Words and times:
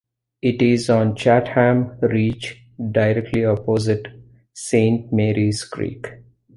It 0.41 0.63
is 0.63 0.89
on 0.89 1.15
Chatham 1.15 1.95
Reach 2.01 2.59
directly 2.89 3.45
opposite 3.45 4.07
Saint 4.51 5.13
Mary's 5.13 5.63
Creek. 5.63 6.07